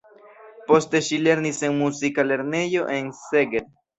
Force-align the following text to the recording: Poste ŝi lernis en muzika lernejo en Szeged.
Poste 0.71 1.01
ŝi 1.07 1.19
lernis 1.25 1.59
en 1.69 1.77
muzika 1.83 2.27
lernejo 2.31 2.87
en 2.97 3.15
Szeged. 3.23 3.71